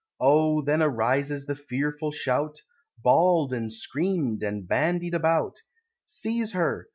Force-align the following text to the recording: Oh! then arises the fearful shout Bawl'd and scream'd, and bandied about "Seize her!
Oh! 0.19 0.63
then 0.63 0.81
arises 0.81 1.45
the 1.45 1.53
fearful 1.53 2.09
shout 2.09 2.63
Bawl'd 2.97 3.53
and 3.53 3.71
scream'd, 3.71 4.41
and 4.41 4.67
bandied 4.67 5.13
about 5.13 5.61
"Seize 6.07 6.53
her! 6.53 6.89